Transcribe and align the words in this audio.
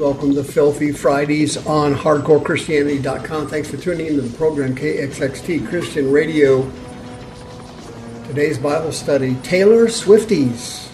Welcome 0.00 0.34
to 0.36 0.42
Filthy 0.42 0.92
Fridays 0.92 1.58
on 1.66 1.94
HardcoreChristianity.com. 1.94 3.48
Thanks 3.48 3.70
for 3.70 3.76
tuning 3.76 4.06
into 4.06 4.22
the 4.22 4.34
program 4.34 4.74
KXXT 4.74 5.68
Christian 5.68 6.10
Radio. 6.10 6.62
Today's 8.26 8.56
Bible 8.56 8.92
study 8.92 9.34
Taylor 9.42 9.88
Swifties. 9.88 10.88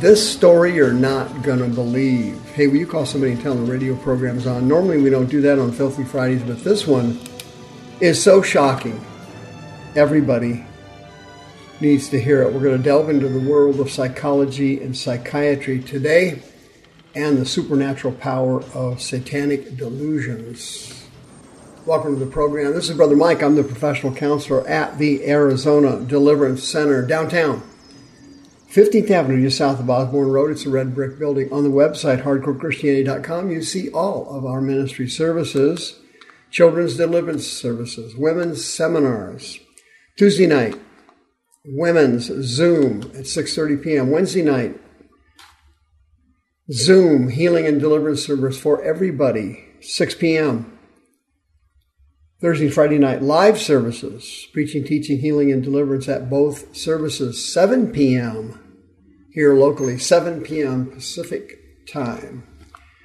This 0.00 0.34
story 0.34 0.74
you're 0.74 0.92
not 0.92 1.42
going 1.42 1.60
to 1.60 1.68
believe. 1.74 2.38
Hey, 2.50 2.66
will 2.66 2.76
you 2.76 2.86
call 2.86 3.06
somebody 3.06 3.32
and 3.32 3.40
tell 3.40 3.54
them 3.54 3.64
the 3.64 3.72
radio 3.72 3.96
program's 3.96 4.46
on? 4.46 4.68
Normally 4.68 5.00
we 5.00 5.08
don't 5.08 5.30
do 5.30 5.40
that 5.40 5.58
on 5.58 5.72
Filthy 5.72 6.04
Fridays, 6.04 6.42
but 6.42 6.62
this 6.62 6.86
one 6.86 7.18
is 8.00 8.22
so 8.22 8.42
shocking. 8.42 9.02
Everybody 9.96 10.66
needs 11.80 12.10
to 12.10 12.20
hear 12.20 12.42
it. 12.42 12.52
We're 12.52 12.60
going 12.60 12.76
to 12.76 12.84
delve 12.84 13.08
into 13.08 13.30
the 13.30 13.48
world 13.50 13.80
of 13.80 13.90
psychology 13.90 14.82
and 14.82 14.94
psychiatry 14.94 15.80
today 15.80 16.42
and 17.14 17.38
the 17.38 17.46
supernatural 17.46 18.14
power 18.14 18.62
of 18.74 19.00
satanic 19.00 19.76
delusions. 19.76 21.06
Welcome 21.86 22.18
to 22.18 22.24
the 22.24 22.30
program. 22.30 22.72
This 22.72 22.88
is 22.88 22.96
Brother 22.96 23.16
Mike. 23.16 23.42
I'm 23.42 23.54
the 23.54 23.62
professional 23.62 24.14
counselor 24.14 24.66
at 24.66 24.98
the 24.98 25.28
Arizona 25.28 26.00
Deliverance 26.00 26.62
Center 26.62 27.06
downtown. 27.06 27.62
15th 28.70 29.10
Avenue, 29.10 29.42
just 29.42 29.58
south 29.58 29.78
of 29.78 29.88
Osborn 29.88 30.28
Road. 30.28 30.50
It's 30.50 30.66
a 30.66 30.70
red 30.70 30.94
brick 30.94 31.18
building. 31.18 31.52
On 31.52 31.62
the 31.62 31.70
website, 31.70 32.22
hardcorechristianity.com, 32.22 33.50
you 33.50 33.62
see 33.62 33.90
all 33.90 34.28
of 34.34 34.44
our 34.44 34.60
ministry 34.60 35.08
services 35.08 36.00
children's 36.54 36.96
deliverance 36.96 37.48
services, 37.48 38.14
women's 38.14 38.64
seminars. 38.64 39.58
Tuesday 40.16 40.46
night, 40.46 40.76
women's 41.64 42.26
Zoom 42.26 43.02
at 43.14 43.24
6:30 43.24 43.82
p.m. 43.82 44.10
Wednesday 44.10 44.42
night, 44.42 44.80
Zoom 46.72 47.28
healing 47.28 47.66
and 47.66 47.78
deliverance 47.78 48.24
service 48.24 48.58
for 48.58 48.82
everybody, 48.82 49.64
6 49.80 50.14
p.m. 50.14 50.78
Thursday 52.40 52.70
Friday 52.70 52.98
night 52.98 53.22
live 53.22 53.58
services, 53.58 54.46
preaching, 54.52 54.82
teaching, 54.82 55.18
healing, 55.18 55.52
and 55.52 55.62
deliverance 55.62 56.08
at 56.08 56.30
both 56.30 56.74
services, 56.74 57.52
7 57.52 57.92
p.m. 57.92 58.82
here 59.32 59.54
locally, 59.54 59.98
7 59.98 60.40
p.m. 60.40 60.90
Pacific 60.90 61.86
time. 61.86 62.46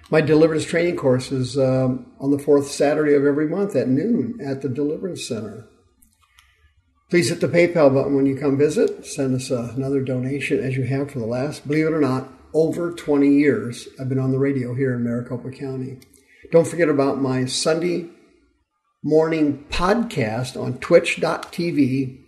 My 0.09 0.22
deliverance 0.22 0.64
training 0.64 0.96
course 0.96 1.30
is 1.30 1.58
um, 1.58 2.14
on 2.19 2.31
the 2.31 2.40
fourth 2.40 2.72
Saturday 2.72 3.14
of 3.14 3.25
every 3.25 3.48
month 3.48 3.75
at 3.75 3.90
noon 3.90 4.40
at 4.42 4.62
the 4.62 4.69
Deliverance 4.69 5.28
Center. 5.28 5.68
Please 7.09 7.30
hit 7.30 7.42
the 7.42 7.48
PayPal 7.48 7.94
button 7.94 8.16
when 8.16 8.25
you 8.25 8.38
come 8.38 8.58
visit. 8.58 9.06
Send 9.06 9.36
us 9.36 9.52
uh, 9.52 9.74
another 9.75 10.02
donation 10.02 10.59
as 10.59 10.78
you 10.78 10.84
have 10.84 11.12
for 11.12 11.19
the 11.19 11.25
last, 11.25 11.68
believe 11.68 11.88
it 11.88 11.94
or 11.94 12.00
not, 12.00 12.30
over 12.54 12.92
20 12.92 13.28
years 13.28 13.88
I've 14.00 14.10
been 14.10 14.20
on 14.20 14.32
the 14.32 14.40
radio 14.40 14.74
here 14.76 14.94
in 14.94 15.04
Maricopa 15.04 15.52
County. 15.52 16.00
Don't 16.52 16.68
forget 16.68 16.90
about 16.90 17.22
my 17.22 17.46
Sunday 17.46 18.10
morning 19.04 19.66
podcast 19.70 20.62
on 20.62 20.80
twitch.tv. 20.80 22.20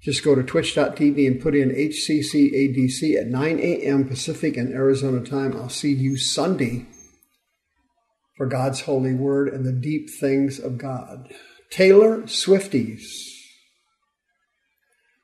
Just 0.00 0.24
go 0.24 0.34
to 0.34 0.42
twitch.tv 0.42 1.26
and 1.26 1.40
put 1.40 1.54
in 1.54 1.70
HCCADC 1.70 3.20
at 3.20 3.26
9 3.26 3.58
a.m. 3.58 4.08
Pacific 4.08 4.56
and 4.56 4.72
Arizona 4.72 5.24
time. 5.24 5.56
I'll 5.56 5.68
see 5.68 5.92
you 5.92 6.16
Sunday 6.16 6.86
for 8.36 8.46
God's 8.46 8.82
holy 8.82 9.12
word 9.12 9.48
and 9.48 9.66
the 9.66 9.72
deep 9.72 10.08
things 10.08 10.58
of 10.58 10.78
God. 10.78 11.34
Taylor 11.70 12.22
Swifties. 12.22 13.27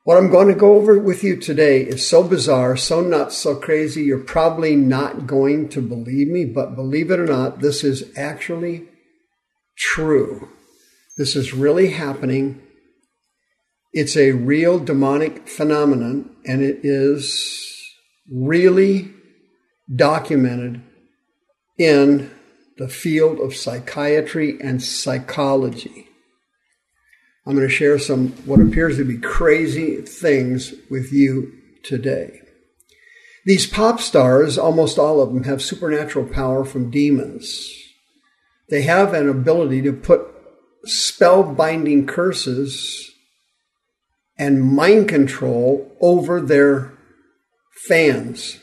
What 0.05 0.19
I'm 0.19 0.31
going 0.31 0.49
to 0.49 0.55
go 0.55 0.75
over 0.75 0.99
with 0.99 1.25
you 1.25 1.37
today 1.37 1.81
is 1.81 2.07
so 2.07 2.23
bizarre, 2.23 2.77
so 2.77 3.01
nuts, 3.01 3.39
so 3.39 3.57
crazy, 3.57 4.03
you're 4.03 4.19
probably 4.19 4.77
not 4.77 5.27
going 5.27 5.71
to 5.71 5.81
believe 5.81 6.29
me, 6.29 6.45
but 6.45 6.77
believe 6.77 7.11
it 7.11 7.19
or 7.19 7.25
not, 7.25 7.61
this 7.61 7.83
is 7.83 8.13
actually 8.15 8.87
true. 9.79 10.51
This 11.17 11.35
is 11.35 11.55
really 11.55 11.93
happening. 11.93 12.61
It's 13.95 14.15
a 14.15 14.33
real 14.33 14.79
demonic 14.79 15.49
phenomenon, 15.49 16.37
and 16.45 16.61
it 16.61 16.81
is 16.83 17.83
really 18.31 19.11
documented 19.97 20.83
in 21.79 22.31
the 22.77 22.89
field 22.89 23.41
of 23.41 23.57
psychiatry 23.57 24.61
and 24.61 24.83
psychology. 24.83 26.09
I'm 27.47 27.55
going 27.55 27.69
to 27.69 27.75
share 27.75 27.99
some 27.99 28.29
what 28.47 28.61
appears 28.61 28.97
to 28.97 29.05
be 29.05 29.19
crazy 29.19 30.01
things 30.03 30.75
with 30.89 31.13
you 31.13 31.53
today. 31.83 32.41
These 33.45 33.67
pop 33.67 34.01
stars, 34.01 34.57
almost 34.57 34.99
all 34.99 35.21
of 35.21 35.33
them, 35.33 35.45
have 35.45 35.61
supernatural 35.61 36.27
power 36.27 36.65
from 36.65 36.91
demons. 36.91 37.71
They 38.71 38.83
have 38.83 39.13
an 39.13 39.29
ability 39.29 39.83
to 39.83 39.93
put 39.93 40.23
spell-binding 40.85 42.07
curses 42.07 43.11
and 44.39 44.63
mind 44.63 45.09
control 45.09 45.95
over 46.01 46.41
their 46.41 46.93
fans. 47.87 48.59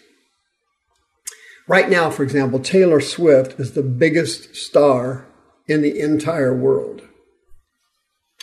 Right 1.67 1.89
now, 1.89 2.09
for 2.09 2.23
example, 2.23 2.59
Taylor 2.59 2.99
Swift 2.99 3.59
is 3.59 3.73
the 3.73 3.83
biggest 3.83 4.55
star 4.55 5.27
in 5.67 5.83
the 5.83 5.99
entire 5.99 6.55
world. 6.55 7.03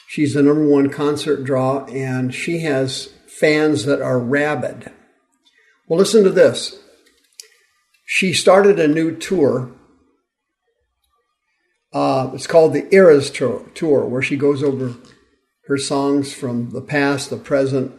She's 0.08 0.32
the 0.32 0.42
number 0.42 0.66
one 0.66 0.88
concert 0.88 1.44
draw, 1.44 1.84
and 1.84 2.34
she 2.34 2.60
has 2.60 3.10
fans 3.26 3.84
that 3.84 4.00
are 4.00 4.18
rabid. 4.18 4.90
Well, 5.86 5.98
listen 5.98 6.24
to 6.24 6.30
this. 6.30 6.78
She 8.06 8.32
started 8.32 8.80
a 8.80 8.88
new 8.88 9.14
tour. 9.14 9.70
Uh, 11.92 12.30
it's 12.32 12.46
called 12.46 12.72
the 12.72 12.92
Eras 12.92 13.30
tour, 13.30 13.66
tour, 13.74 14.06
where 14.06 14.22
she 14.22 14.38
goes 14.38 14.62
over 14.62 14.94
her 15.66 15.76
songs 15.76 16.32
from 16.32 16.70
the 16.70 16.80
past, 16.80 17.28
the 17.28 17.36
present, 17.36 17.92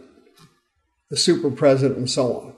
the 1.10 1.16
super 1.16 1.48
present, 1.48 1.96
and 1.96 2.10
so 2.10 2.40
on. 2.40 2.54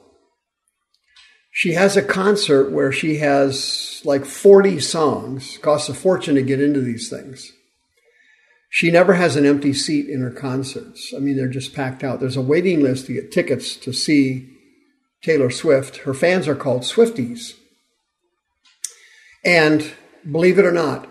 She 1.51 1.75
has 1.75 1.95
a 1.95 2.03
concert 2.03 2.73
where 2.73 2.91
she 2.91 3.19
has 3.19 4.01
like 4.03 4.25
40 4.25 4.81
songs. 4.81 5.59
Costs 5.59 5.91
a 5.91 5.95
fortune 5.95 6.37
to 6.37 6.43
get 6.43 6.63
into 6.63 6.81
these 6.81 7.11
things. 7.11 7.53
She 8.75 8.91
never 8.91 9.13
has 9.13 9.37
an 9.37 9.45
empty 9.45 9.75
seat 9.75 10.09
in 10.09 10.23
her 10.23 10.31
concerts. 10.31 11.13
I 11.15 11.19
mean, 11.19 11.37
they're 11.37 11.47
just 11.47 11.75
packed 11.75 12.03
out. 12.03 12.21
There's 12.21 12.39
a 12.39 12.41
waiting 12.41 12.81
list 12.81 13.05
to 13.05 13.13
get 13.13 13.31
tickets 13.31 13.77
to 13.77 13.93
see 13.93 14.49
Taylor 15.23 15.51
Swift. 15.51 15.99
Her 15.99 16.15
fans 16.15 16.49
are 16.49 16.55
called 16.55 16.81
Swifties. 16.81 17.53
And 19.45 19.93
believe 20.29 20.59
it 20.59 20.65
or 20.65 20.73
not, 20.73 21.07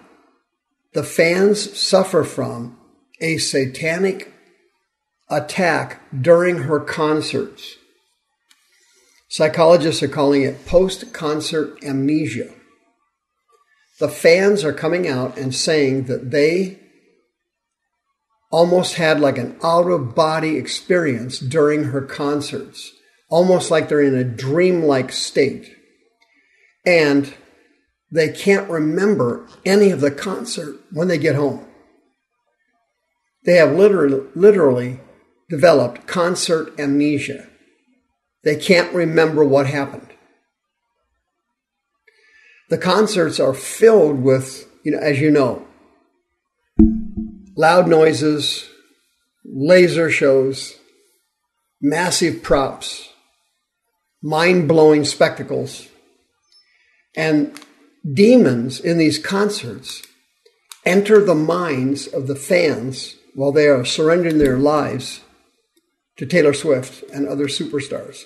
the 0.95 1.03
fans 1.03 1.77
suffer 1.79 2.23
from 2.23 2.79
a 3.19 3.37
satanic 3.37 4.33
attack 5.29 6.01
during 6.19 6.63
her 6.63 6.79
concerts. 6.79 7.75
Psychologists 9.29 10.01
are 10.01 10.07
calling 10.07 10.41
it 10.41 10.65
post 10.65 11.13
concert 11.13 11.77
amnesia. 11.83 12.49
The 13.99 14.09
fans 14.09 14.63
are 14.63 14.73
coming 14.73 15.07
out 15.07 15.37
and 15.37 15.53
saying 15.53 16.05
that 16.05 16.31
they 16.31 16.80
almost 18.51 18.95
had 18.95 19.19
like 19.19 19.37
an 19.37 19.57
out 19.63 19.89
of 19.89 20.13
body 20.13 20.57
experience 20.57 21.39
during 21.39 21.85
her 21.85 22.01
concerts, 22.01 22.91
almost 23.29 23.71
like 23.71 23.89
they're 23.89 24.01
in 24.01 24.15
a 24.15 24.23
dreamlike 24.23 25.11
state. 25.11 25.73
And 26.85 27.33
they 28.11 28.29
can't 28.29 28.69
remember 28.69 29.47
any 29.65 29.89
of 29.91 30.01
the 30.01 30.11
concert 30.11 30.81
when 30.91 31.07
they 31.07 31.17
get 31.17 31.35
home. 31.35 31.65
They 33.45 33.55
have 33.55 33.73
literally, 33.73 34.27
literally 34.35 34.99
developed 35.49 36.05
concert 36.07 36.77
amnesia. 36.77 37.47
They 38.43 38.55
can't 38.55 38.93
remember 38.93 39.45
what 39.45 39.67
happened. 39.67 40.07
The 42.69 42.77
concerts 42.77 43.39
are 43.39 43.53
filled 43.53 44.21
with, 44.21 44.67
you 44.83 44.91
know, 44.91 44.99
as 44.99 45.19
you 45.19 45.31
know, 45.31 45.67
loud 47.55 47.87
noises, 47.87 48.69
laser 49.43 50.09
shows, 50.09 50.77
massive 51.81 52.43
props, 52.43 53.09
mind 54.21 54.67
blowing 54.67 55.05
spectacles. 55.05 55.87
And 57.15 57.59
demons 58.11 58.79
in 58.79 58.97
these 58.97 59.19
concerts 59.19 60.03
enter 60.85 61.23
the 61.23 61.35
minds 61.35 62.07
of 62.07 62.27
the 62.27 62.35
fans 62.35 63.15
while 63.35 63.51
they 63.51 63.67
are 63.67 63.85
surrendering 63.85 64.37
their 64.37 64.57
lives 64.57 65.21
to 66.17 66.25
Taylor 66.25 66.53
Swift 66.53 67.03
and 67.11 67.27
other 67.27 67.45
superstars. 67.45 68.25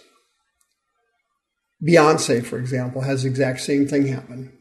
Beyonce, 1.83 2.43
for 2.43 2.57
example, 2.57 3.01
has 3.01 3.23
the 3.23 3.29
exact 3.29 3.61
same 3.61 3.87
thing 3.87 4.07
happen. 4.07 4.51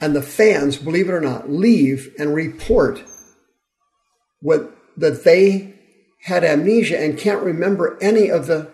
And 0.00 0.14
the 0.14 0.22
fans, 0.22 0.76
believe 0.76 1.08
it 1.08 1.12
or 1.12 1.20
not, 1.20 1.50
leave 1.50 2.14
and 2.18 2.34
report 2.34 3.04
what, 4.44 4.76
that 4.98 5.24
they 5.24 5.74
had 6.24 6.44
amnesia 6.44 7.00
and 7.00 7.18
can't 7.18 7.42
remember 7.42 7.96
any 8.02 8.28
of 8.30 8.46
the 8.46 8.70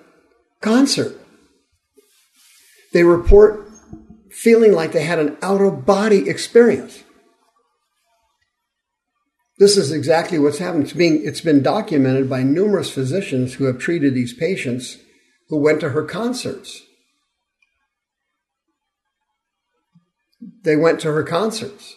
concert. 0.61 1.17
They 2.93 3.05
report 3.05 3.71
feeling 4.33 4.73
like 4.73 4.91
they 4.91 5.05
had 5.05 5.21
an 5.21 5.37
out 5.41 5.61
of 5.61 5.87
body 5.87 6.29
experience. 6.29 7.05
This 9.59 9.77
is 9.77 9.93
exactly 9.93 10.41
what's 10.41 10.59
happened. 10.59 10.85
It's, 10.85 10.93
being, 10.93 11.25
it's 11.25 11.41
been 11.41 11.63
documented 11.63 12.29
by 12.29 12.43
numerous 12.43 12.91
physicians 12.91 13.55
who 13.55 13.67
have 13.67 13.79
treated 13.79 14.13
these 14.13 14.35
patients 14.35 14.99
who 15.51 15.59
went 15.61 15.79
to 15.81 15.91
her 15.91 16.03
concerts. 16.03 16.83
They 20.65 20.75
went 20.75 20.99
to 21.01 21.13
her 21.13 21.23
concerts. 21.23 21.95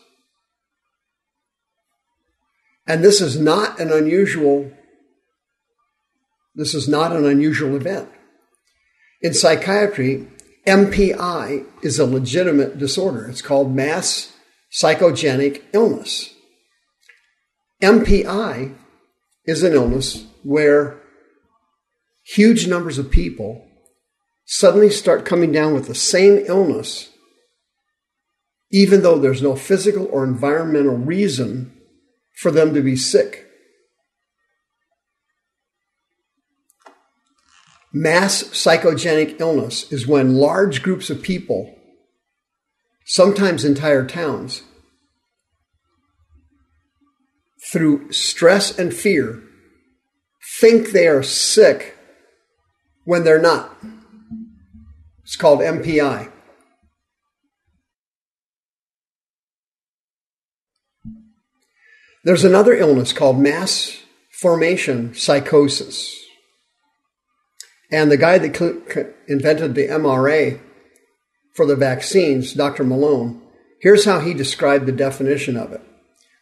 And 2.86 3.04
this 3.04 3.22
is 3.22 3.40
not 3.40 3.80
an 3.80 3.92
unusual 3.92 4.72
this 6.56 6.74
is 6.74 6.88
not 6.88 7.16
an 7.16 7.26
unusual 7.26 7.76
event. 7.76 8.10
In 9.22 9.34
psychiatry, 9.34 10.28
MPI 10.68 11.66
is 11.82 12.00
a 12.00 12.06
legitimate 12.06 12.78
disorder. 12.78 13.28
It's 13.28 13.42
called 13.42 13.76
mass 13.76 14.34
psychogenic 14.72 15.64
illness. 15.74 16.34
MPI 17.82 18.76
is 19.46 19.64
an 19.64 19.74
illness 19.74 20.26
where 20.44 21.02
huge 22.24 22.68
numbers 22.68 22.98
of 22.98 23.12
people 23.12 23.68
suddenly 24.46 24.90
start 24.90 25.26
coming 25.26 25.52
down 25.52 25.74
with 25.74 25.88
the 25.88 25.96
same 25.96 26.44
illness, 26.46 27.10
even 28.72 29.02
though 29.02 29.18
there's 29.18 29.42
no 29.42 29.56
physical 29.56 30.08
or 30.12 30.24
environmental 30.24 30.96
reason 30.96 31.73
for 32.36 32.52
them 32.52 32.74
to 32.74 32.82
be 32.82 32.96
sick. 32.96 33.46
Mass 37.96 38.44
psychogenic 38.46 39.40
illness 39.40 39.92
is 39.92 40.08
when 40.08 40.36
large 40.36 40.82
groups 40.82 41.12
of 41.12 41.22
people, 41.22 41.78
sometimes 43.06 43.64
entire 43.64 44.06
towns, 44.06 44.64
through 47.72 48.12
stress 48.12 48.78
and 48.78 48.94
fear, 48.94 49.44
think 50.60 50.90
they 50.90 51.08
are 51.08 51.22
sick 51.22 51.96
when 53.06 53.24
they're 53.24 53.42
not. 53.42 53.78
It's 55.24 55.36
called 55.36 55.60
MPI. 55.60 56.33
There's 62.24 62.46
another 62.46 62.74
illness 62.74 63.12
called 63.12 63.40
mass 63.40 64.02
formation 64.32 65.14
psychosis. 65.14 66.20
And 67.92 68.10
the 68.10 68.18
guy 68.18 68.38
that 68.38 69.14
invented 69.28 69.76
the 69.76 69.88
MRA 69.88 70.60
for 71.54 71.66
the 71.66 71.76
vaccines, 71.76 72.54
Dr. 72.54 72.84
Malone, 72.84 73.42
here's 73.82 74.06
how 74.06 74.20
he 74.20 74.34
described 74.34 74.86
the 74.86 74.94
definition 74.94 75.58
of 75.58 75.74
it. 75.74 75.82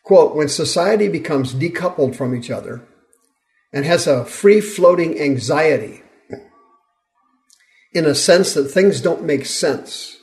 Quote, 0.03 0.35
when 0.35 0.49
society 0.49 1.07
becomes 1.07 1.53
decoupled 1.53 2.15
from 2.15 2.35
each 2.35 2.51
other 2.51 2.87
and 3.73 3.83
has 3.85 4.07
a 4.07 4.25
free 4.25 4.61
floating 4.61 5.19
anxiety 5.19 6.03
in 7.93 8.05
a 8.05 8.15
sense 8.15 8.53
that 8.53 8.69
things 8.69 9.01
don't 9.01 9.23
make 9.23 9.45
sense, 9.45 10.17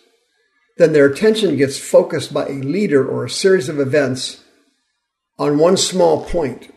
then 0.79 0.93
their 0.93 1.07
attention 1.07 1.57
gets 1.57 1.79
focused 1.79 2.33
by 2.33 2.47
a 2.47 2.53
leader 2.53 3.07
or 3.07 3.25
a 3.25 3.31
series 3.31 3.69
of 3.69 3.81
events 3.81 4.45
on 5.39 5.59
one 5.59 5.77
small 5.77 6.25
point, 6.25 6.73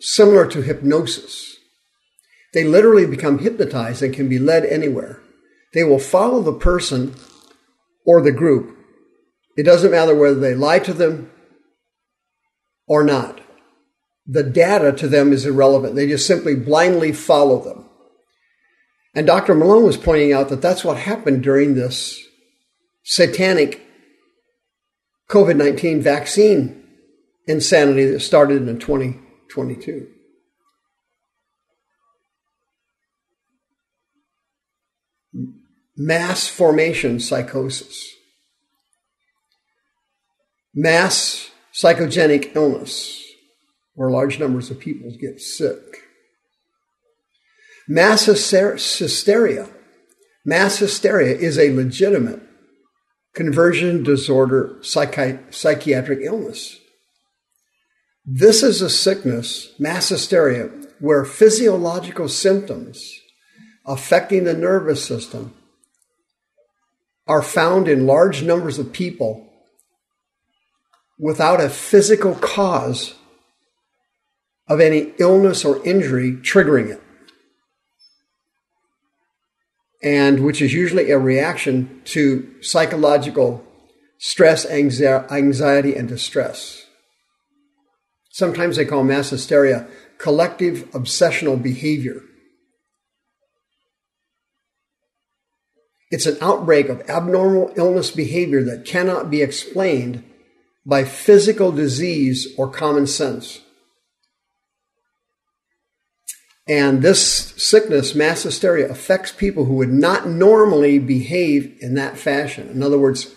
similar 0.00 0.46
to 0.48 0.62
hypnosis. 0.62 1.56
They 2.52 2.64
literally 2.64 3.06
become 3.06 3.38
hypnotized 3.38 4.02
and 4.02 4.14
can 4.14 4.28
be 4.28 4.38
led 4.38 4.64
anywhere. 4.64 5.20
They 5.72 5.84
will 5.84 5.98
follow 5.98 6.40
the 6.40 6.52
person 6.52 7.14
or 8.06 8.20
the 8.20 8.32
group. 8.32 8.76
It 9.56 9.64
doesn't 9.64 9.90
matter 9.90 10.14
whether 10.14 10.38
they 10.38 10.54
lie 10.54 10.78
to 10.80 10.92
them 10.92 11.30
or 12.86 13.04
not. 13.04 13.40
The 14.26 14.42
data 14.42 14.92
to 14.92 15.08
them 15.08 15.32
is 15.32 15.46
irrelevant. 15.46 15.94
They 15.94 16.06
just 16.06 16.26
simply 16.26 16.54
blindly 16.54 17.12
follow 17.12 17.62
them. 17.62 17.88
And 19.14 19.26
Dr. 19.26 19.54
Malone 19.54 19.84
was 19.84 19.96
pointing 19.96 20.32
out 20.32 20.48
that 20.48 20.62
that's 20.62 20.84
what 20.84 20.96
happened 20.96 21.42
during 21.42 21.74
this 21.74 22.20
satanic 23.04 23.80
COVID 25.28 25.56
19 25.56 26.02
vaccine 26.02 26.83
insanity 27.46 28.06
that 28.06 28.20
started 28.20 28.68
in 28.68 28.78
2022. 28.78 30.08
mass 35.96 36.48
formation 36.48 37.20
psychosis, 37.20 38.14
mass 40.74 41.50
psychogenic 41.72 42.54
illness, 42.54 43.22
where 43.94 44.10
large 44.10 44.38
numbers 44.38 44.70
of 44.70 44.78
people 44.78 45.10
get 45.20 45.40
sick, 45.40 45.98
mass 47.88 48.26
hysteria. 48.26 49.68
Mass 50.46 50.76
hysteria 50.76 51.34
is 51.34 51.58
a 51.58 51.74
legitimate 51.74 52.42
conversion 53.34 54.02
disorder 54.02 54.76
psychi- 54.82 55.54
psychiatric 55.54 56.18
illness. 56.22 56.78
This 58.26 58.62
is 58.62 58.80
a 58.80 58.88
sickness, 58.88 59.74
mass 59.78 60.08
hysteria, 60.08 60.70
where 60.98 61.26
physiological 61.26 62.28
symptoms 62.28 63.20
affecting 63.84 64.44
the 64.44 64.54
nervous 64.54 65.04
system 65.04 65.54
are 67.26 67.42
found 67.42 67.86
in 67.86 68.06
large 68.06 68.42
numbers 68.42 68.78
of 68.78 68.94
people 68.94 69.50
without 71.18 71.60
a 71.60 71.68
physical 71.68 72.34
cause 72.34 73.14
of 74.68 74.80
any 74.80 75.12
illness 75.18 75.62
or 75.62 75.84
injury 75.86 76.32
triggering 76.32 76.88
it. 76.88 77.02
And 80.02 80.44
which 80.44 80.62
is 80.62 80.72
usually 80.72 81.10
a 81.10 81.18
reaction 81.18 82.00
to 82.06 82.54
psychological 82.62 83.64
stress, 84.18 84.64
anxiety, 84.64 85.94
and 85.94 86.08
distress. 86.08 86.83
Sometimes 88.34 88.74
they 88.74 88.84
call 88.84 89.04
mass 89.04 89.30
hysteria 89.30 89.86
collective 90.18 90.90
obsessional 90.90 91.62
behavior. 91.62 92.20
It's 96.10 96.26
an 96.26 96.38
outbreak 96.40 96.88
of 96.88 97.08
abnormal 97.08 97.72
illness 97.76 98.10
behavior 98.10 98.64
that 98.64 98.86
cannot 98.86 99.30
be 99.30 99.40
explained 99.40 100.24
by 100.84 101.04
physical 101.04 101.70
disease 101.70 102.52
or 102.58 102.68
common 102.68 103.06
sense. 103.06 103.60
And 106.66 107.02
this 107.02 107.24
sickness, 107.56 108.16
mass 108.16 108.42
hysteria, 108.42 108.90
affects 108.90 109.30
people 109.30 109.66
who 109.66 109.74
would 109.74 109.92
not 109.92 110.26
normally 110.26 110.98
behave 110.98 111.76
in 111.80 111.94
that 111.94 112.18
fashion. 112.18 112.68
In 112.68 112.82
other 112.82 112.98
words, 112.98 113.32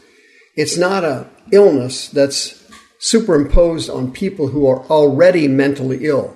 it's 0.55 0.75
not 0.75 1.03
an 1.03 1.27
illness 1.51 2.09
that's 2.09 2.56
superimposed 2.99 3.89
on 3.89 4.11
people 4.11 4.47
who 4.47 4.67
are 4.67 4.85
already 4.87 5.47
mentally 5.47 6.05
ill. 6.05 6.35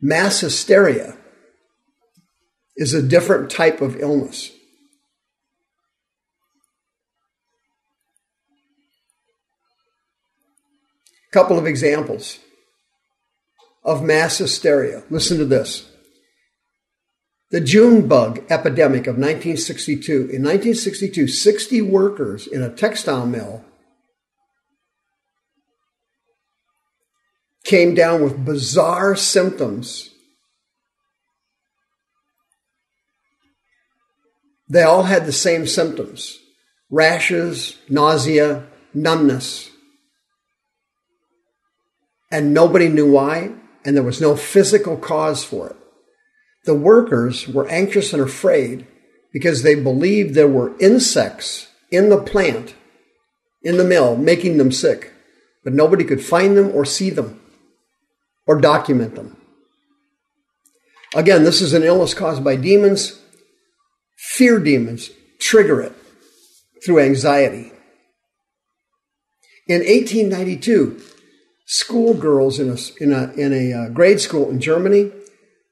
Mass 0.00 0.40
hysteria 0.40 1.16
is 2.76 2.94
a 2.94 3.02
different 3.02 3.50
type 3.50 3.80
of 3.80 4.00
illness. 4.00 4.52
couple 11.30 11.58
of 11.58 11.66
examples 11.66 12.38
of 13.84 14.02
mass 14.02 14.38
hysteria. 14.38 15.02
Listen 15.10 15.38
to 15.38 15.44
this. 15.44 15.90
The 17.50 17.60
June 17.60 18.06
bug 18.08 18.44
epidemic 18.50 19.06
of 19.06 19.16
1962. 19.16 20.12
In 20.12 20.42
1962, 20.42 21.28
60 21.28 21.82
workers 21.82 22.46
in 22.46 22.62
a 22.62 22.74
textile 22.74 23.26
mill 23.26 23.64
came 27.68 27.94
down 27.94 28.22
with 28.22 28.46
bizarre 28.46 29.14
symptoms. 29.14 30.08
They 34.70 34.82
all 34.82 35.02
had 35.02 35.26
the 35.26 35.32
same 35.32 35.66
symptoms 35.66 36.40
rashes, 36.90 37.76
nausea, 37.90 38.64
numbness. 38.94 39.68
And 42.32 42.54
nobody 42.54 42.88
knew 42.88 43.12
why, 43.12 43.52
and 43.84 43.94
there 43.94 44.02
was 44.02 44.22
no 44.22 44.36
physical 44.36 44.96
cause 44.96 45.44
for 45.44 45.68
it. 45.68 45.76
The 46.64 46.74
workers 46.74 47.46
were 47.46 47.68
anxious 47.68 48.14
and 48.14 48.22
afraid 48.22 48.86
because 49.34 49.62
they 49.62 49.74
believed 49.74 50.34
there 50.34 50.48
were 50.48 50.78
insects 50.78 51.68
in 51.90 52.08
the 52.08 52.22
plant, 52.22 52.74
in 53.62 53.76
the 53.76 53.84
mill, 53.84 54.16
making 54.16 54.56
them 54.56 54.72
sick, 54.72 55.12
but 55.62 55.74
nobody 55.74 56.04
could 56.04 56.24
find 56.24 56.56
them 56.56 56.70
or 56.74 56.86
see 56.86 57.10
them 57.10 57.38
or 58.48 58.60
document 58.60 59.14
them. 59.14 59.36
Again, 61.14 61.44
this 61.44 61.60
is 61.60 61.74
an 61.74 61.84
illness 61.84 62.14
caused 62.14 62.42
by 62.42 62.56
demons. 62.56 63.20
Fear 64.16 64.60
demons 64.60 65.10
trigger 65.38 65.80
it 65.82 65.92
through 66.84 67.00
anxiety. 67.00 67.72
In 69.66 69.80
1892, 69.80 71.00
schoolgirls 71.66 72.58
in 72.58 72.70
a, 72.70 72.76
in 73.02 73.12
a, 73.12 73.32
in 73.34 73.52
a 73.52 73.72
uh, 73.72 73.88
grade 73.90 74.20
school 74.20 74.50
in 74.50 74.60
Germany 74.60 75.12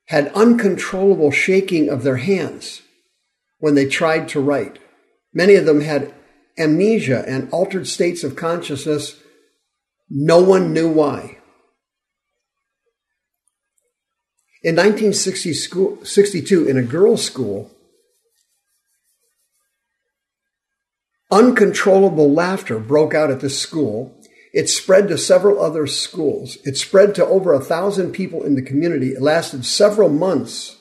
had 0.08 0.32
uncontrollable 0.34 1.30
shaking 1.30 1.88
of 1.88 2.02
their 2.02 2.18
hands 2.18 2.82
when 3.58 3.74
they 3.74 3.86
tried 3.86 4.28
to 4.28 4.40
write. 4.40 4.78
Many 5.32 5.54
of 5.54 5.64
them 5.64 5.80
had 5.80 6.14
amnesia 6.58 7.24
and 7.26 7.50
altered 7.50 7.86
states 7.86 8.22
of 8.22 8.36
consciousness. 8.36 9.18
No 10.10 10.42
one 10.42 10.72
knew 10.72 10.90
why. 10.90 11.35
In 14.66 14.74
1962, 14.74 16.66
in 16.66 16.76
a 16.76 16.82
girls' 16.82 17.24
school, 17.24 17.70
uncontrollable 21.30 22.32
laughter 22.32 22.80
broke 22.80 23.14
out 23.14 23.30
at 23.30 23.38
this 23.38 23.56
school. 23.56 24.20
It 24.52 24.68
spread 24.68 25.06
to 25.06 25.18
several 25.18 25.62
other 25.62 25.86
schools. 25.86 26.58
It 26.64 26.76
spread 26.76 27.14
to 27.14 27.24
over 27.24 27.54
a 27.54 27.60
thousand 27.60 28.10
people 28.10 28.42
in 28.42 28.56
the 28.56 28.62
community. 28.62 29.12
It 29.12 29.22
lasted 29.22 29.64
several 29.64 30.08
months. 30.08 30.74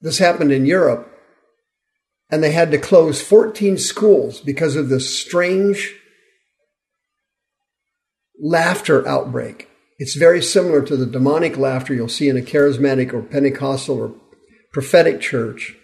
This 0.00 0.18
happened 0.18 0.50
in 0.50 0.66
Europe, 0.66 1.08
and 2.28 2.42
they 2.42 2.50
had 2.50 2.72
to 2.72 2.78
close 2.78 3.22
14 3.22 3.78
schools 3.78 4.40
because 4.40 4.74
of 4.74 4.88
this 4.88 5.16
strange 5.16 5.94
laughter 8.36 9.06
outbreak. 9.06 9.67
It's 9.98 10.14
very 10.14 10.40
similar 10.40 10.82
to 10.82 10.96
the 10.96 11.06
demonic 11.06 11.56
laughter 11.56 11.92
you'll 11.92 12.08
see 12.08 12.28
in 12.28 12.36
a 12.36 12.40
charismatic 12.40 13.12
or 13.12 13.22
Pentecostal 13.22 13.98
or 13.98 14.14
prophetic 14.72 15.20
church, 15.20 15.74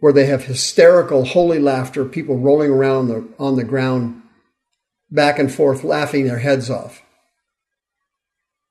where 0.00 0.12
they 0.12 0.26
have 0.26 0.44
hysterical 0.44 1.24
holy 1.24 1.60
laughter, 1.60 2.04
people 2.04 2.38
rolling 2.38 2.70
around 2.70 3.08
the, 3.08 3.28
on 3.38 3.54
the 3.56 3.64
ground, 3.64 4.20
back 5.10 5.38
and 5.38 5.52
forth, 5.52 5.84
laughing 5.84 6.24
their 6.24 6.40
heads 6.40 6.68
off. 6.68 7.02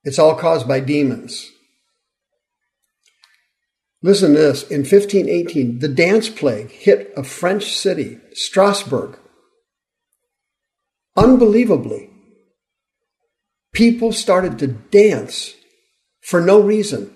It's 0.04 0.20
all 0.20 0.36
caused 0.36 0.68
by 0.68 0.82
demons. 0.82 1.50
Listen 4.04 4.34
to 4.34 4.40
this. 4.40 4.64
In 4.64 4.80
1518, 4.80 5.80
the 5.80 5.88
dance 5.88 6.28
plague 6.28 6.72
hit 6.72 7.14
a 7.16 7.24
French 7.24 7.76
city, 7.76 8.20
Strasbourg. 8.34 9.18
Unbelievably, 11.16 12.11
people 13.82 14.12
started 14.12 14.60
to 14.60 14.68
dance 14.68 15.56
for 16.22 16.40
no 16.40 16.62
reason. 16.62 17.12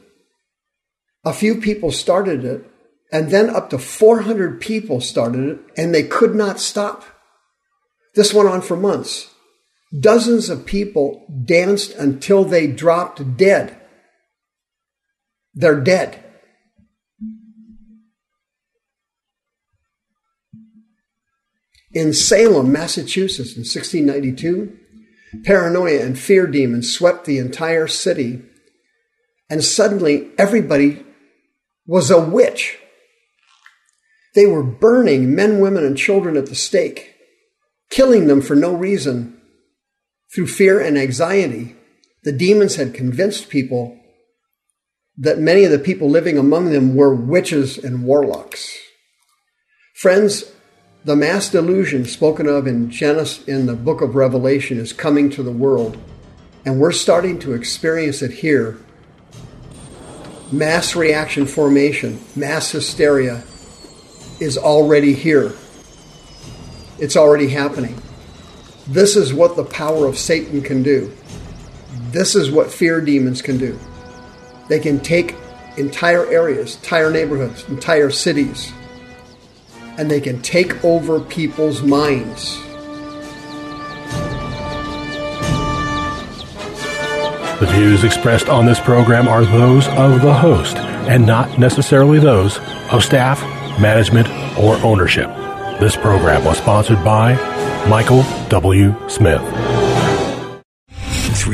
A 1.24 1.32
few 1.32 1.62
people 1.62 1.92
started 1.92 2.44
it, 2.44 2.66
and 3.12 3.30
then 3.30 3.52
up 3.52 3.70
to 3.70 3.78
400 3.78 4.60
people 4.60 5.00
started 5.00 5.48
it, 5.48 5.60
and 5.78 5.94
they 5.94 6.02
could 6.02 6.34
not 6.34 6.60
stop. 6.60 7.04
This 8.16 8.34
went 8.34 8.50
on 8.50 8.64
for 8.64 8.76
months. 8.76 9.32
Dozens 10.00 10.50
of 10.50 10.66
people 10.66 11.28
danced 11.46 11.94
until 11.94 12.44
they 12.44 12.66
dropped 12.66 13.38
dead. 13.38 13.80
They're 15.54 15.80
dead. 15.80 16.20
In 21.92 22.12
Salem, 22.12 22.72
Massachusetts 22.72 23.56
in 23.56 23.62
1692, 23.62 24.80
Paranoia 25.44 26.02
and 26.02 26.18
fear 26.18 26.48
demons 26.48 26.92
swept 26.92 27.26
the 27.26 27.38
entire 27.38 27.88
city, 27.88 28.42
and 29.50 29.64
suddenly 29.64 30.30
everybody 30.38 31.06
was 31.86 32.10
a 32.10 32.20
witch. 32.20 32.78
They 34.34 34.46
were 34.46 34.64
burning 34.64 35.34
men, 35.34 35.60
women, 35.60 35.86
and 35.86 35.98
children 35.98 36.36
at 36.38 36.48
the 36.48 36.56
stake, 36.56 37.16
killing 37.90 38.28
them 38.28 38.42
for 38.42 38.56
no 38.56 38.74
reason. 38.74 39.40
Through 40.34 40.48
fear 40.48 40.80
and 40.80 40.98
anxiety, 40.98 41.76
the 42.24 42.34
demons 42.34 42.76
had 42.76 42.94
convinced 42.94 43.50
people 43.50 43.98
that 45.18 45.40
many 45.40 45.64
of 45.64 45.72
the 45.72 45.80
people 45.80 46.10
living 46.10 46.38
among 46.38 46.72
them 46.72 46.96
were 46.96 47.16
witches 47.16 47.78
and 47.78 48.04
warlocks. 48.04 48.78
Friends, 49.96 50.52
the 51.06 51.16
mass 51.16 51.50
delusion 51.50 52.04
spoken 52.04 52.48
of 52.48 52.66
in 52.66 52.90
Genesis 52.90 53.46
in 53.48 53.68
the 53.68 53.76
book 53.76 54.02
of 54.02 54.16
Revelation 54.16 54.80
is 54.80 54.92
coming 54.92 55.30
to 55.30 55.44
the 55.44 55.52
world, 55.52 55.98
and 56.66 56.80
we're 56.80 56.92
starting 56.92 57.38
to 57.40 57.54
experience 57.54 58.24
it 58.24 58.32
here. 58.32 58.80
Mass 60.52 60.96
reaction 60.96 61.46
formation, 61.46 62.20
mass 62.36 62.72
hysteria 62.72 63.44
is 64.40 64.58
already 64.58 65.14
here. 65.14 65.54
It's 66.98 67.16
already 67.16 67.50
happening. 67.50 68.02
This 68.88 69.16
is 69.16 69.32
what 69.32 69.56
the 69.56 69.64
power 69.64 70.08
of 70.08 70.18
Satan 70.18 70.64
can 70.64 70.82
do. 70.82 71.16
This 72.10 72.36
is 72.36 72.50
what 72.50 72.72
fear 72.72 73.00
demons 73.00 73.44
can 73.44 73.60
do. 73.60 73.78
They 74.70 74.80
can 74.80 75.00
take 75.00 75.36
entire 75.78 76.26
areas, 76.26 76.78
entire 76.78 77.12
neighborhoods, 77.12 77.64
entire 77.70 78.10
cities, 78.10 78.74
and 79.98 80.10
they 80.10 80.22
can 80.22 80.42
take 80.42 80.84
over 80.84 81.20
people's 81.20 81.82
minds. 81.82 82.58
The 87.60 87.68
views 87.68 88.04
expressed 88.04 88.50
on 88.50 88.66
this 88.66 88.80
program 88.82 89.30
are 89.30 89.46
those 89.46 89.88
of 89.88 90.22
the 90.22 90.34
host 90.34 90.76
and 90.76 91.26
not 91.26 91.58
necessarily 91.58 92.20
those 92.20 92.60
of 92.92 93.04
staff, 93.04 93.42
management, 93.80 94.28
or 94.60 94.76
ownership. 94.84 95.30
This 95.80 95.96
program 95.96 96.44
was 96.44 96.58
sponsored 96.58 97.04
by 97.04 97.36
Michael 97.88 98.24
W. 98.50 98.94
Smith. 99.08 99.42